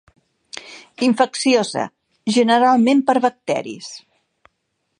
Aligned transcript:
Infecciosa, 1.09 1.83
generalment 2.37 3.05
per 3.11 3.17
bacteris. 3.27 3.95